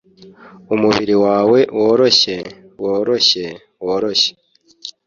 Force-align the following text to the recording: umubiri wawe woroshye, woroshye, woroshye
umubiri 0.73 1.15
wawe 1.25 1.59
woroshye, 1.79 2.35
woroshye, 2.83 3.45
woroshye 3.85 4.31